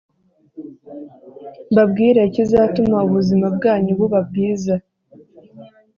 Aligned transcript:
mbabwire 1.71 2.19
ikizatuma 2.29 2.97
ubuzima 3.07 3.47
bwanyu 3.55 3.91
buba 3.99 4.19
bwiza 4.29 4.75